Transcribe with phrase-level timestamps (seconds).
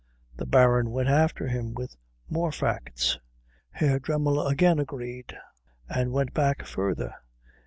[0.35, 1.95] The Baron went after him with
[2.27, 3.19] more facts.
[3.69, 5.37] Herr Dremmel again agreed,
[5.87, 7.13] and went back further.